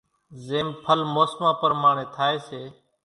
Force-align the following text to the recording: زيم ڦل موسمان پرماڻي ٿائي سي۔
زيم 0.45 0.67
ڦل 0.83 0.99
موسمان 1.15 1.53
پرماڻي 1.61 2.05
ٿائي 2.15 2.37
سي۔ 2.47 2.61